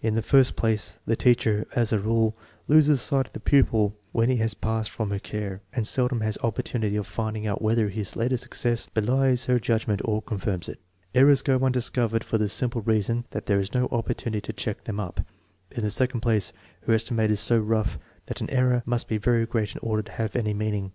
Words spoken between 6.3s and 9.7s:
opportunity of finding out whether his later success belies her